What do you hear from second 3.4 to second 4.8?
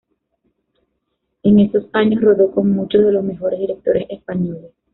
directores españoles.